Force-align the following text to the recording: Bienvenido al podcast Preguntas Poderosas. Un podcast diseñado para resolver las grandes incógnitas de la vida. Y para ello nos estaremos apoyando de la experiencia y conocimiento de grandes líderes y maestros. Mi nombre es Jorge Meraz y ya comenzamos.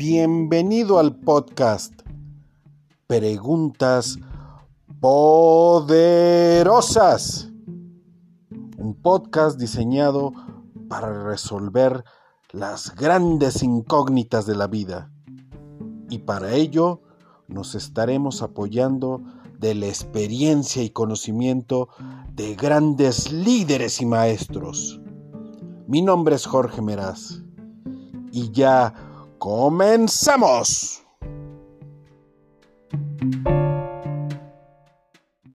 Bienvenido 0.00 0.98
al 1.00 1.16
podcast 1.16 1.92
Preguntas 3.08 4.16
Poderosas. 5.00 5.90
Un 8.78 8.94
podcast 9.02 9.58
diseñado 9.58 10.32
para 10.88 11.24
resolver 11.24 12.04
las 12.52 12.94
grandes 12.94 13.64
incógnitas 13.64 14.46
de 14.46 14.54
la 14.54 14.68
vida. 14.68 15.10
Y 16.08 16.18
para 16.18 16.54
ello 16.54 17.02
nos 17.48 17.74
estaremos 17.74 18.40
apoyando 18.40 19.20
de 19.58 19.74
la 19.74 19.88
experiencia 19.88 20.84
y 20.84 20.90
conocimiento 20.90 21.88
de 22.34 22.54
grandes 22.54 23.32
líderes 23.32 24.00
y 24.00 24.06
maestros. 24.06 25.00
Mi 25.88 26.02
nombre 26.02 26.36
es 26.36 26.46
Jorge 26.46 26.82
Meraz 26.82 27.42
y 28.30 28.52
ya 28.52 29.07
comenzamos. 29.38 31.02